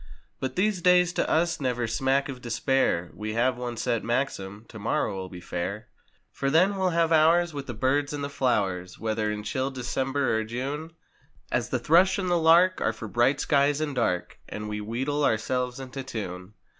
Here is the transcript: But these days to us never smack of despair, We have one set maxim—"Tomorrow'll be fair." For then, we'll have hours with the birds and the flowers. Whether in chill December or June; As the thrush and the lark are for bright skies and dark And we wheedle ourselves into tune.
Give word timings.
But 0.39 0.55
these 0.55 0.81
days 0.81 1.13
to 1.13 1.29
us 1.29 1.61
never 1.61 1.85
smack 1.85 2.27
of 2.27 2.41
despair, 2.41 3.11
We 3.13 3.33
have 3.33 3.55
one 3.55 3.77
set 3.77 4.03
maxim—"Tomorrow'll 4.03 5.29
be 5.29 5.39
fair." 5.41 5.89
For 6.31 6.49
then, 6.49 6.75
we'll 6.75 6.89
have 6.89 7.11
hours 7.11 7.53
with 7.53 7.67
the 7.67 7.75
birds 7.75 8.11
and 8.11 8.23
the 8.23 8.27
flowers. 8.27 8.97
Whether 8.97 9.31
in 9.31 9.43
chill 9.43 9.69
December 9.69 10.39
or 10.39 10.43
June; 10.43 10.93
As 11.51 11.69
the 11.69 11.77
thrush 11.77 12.17
and 12.17 12.31
the 12.31 12.39
lark 12.39 12.81
are 12.81 12.93
for 12.93 13.07
bright 13.07 13.39
skies 13.41 13.79
and 13.79 13.93
dark 13.93 14.39
And 14.49 14.67
we 14.67 14.81
wheedle 14.81 15.23
ourselves 15.23 15.79
into 15.79 16.01
tune. 16.01 16.55